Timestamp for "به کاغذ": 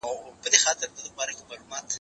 0.53-0.79